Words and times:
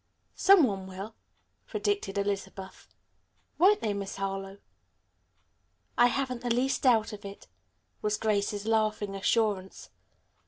"Some 0.33 0.63
one 0.63 0.87
will," 0.87 1.13
predicted 1.67 2.17
Elizabeth. 2.17 2.87
"Won't 3.59 3.81
they, 3.81 3.93
Miss 3.93 4.15
Harlowe?" 4.15 4.57
"I 5.95 6.07
haven't 6.07 6.41
the 6.41 6.49
least 6.49 6.81
doubt 6.81 7.13
of 7.13 7.23
it," 7.23 7.45
was 8.01 8.17
Grace's 8.17 8.65
laughing 8.65 9.13
assurance. 9.13 9.91